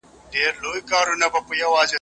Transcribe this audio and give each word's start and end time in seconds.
دغه 0.31 0.49
هلک 0.57 0.91
تل 1.05 1.09
رښتیا 1.21 1.67
وایی. 1.69 1.89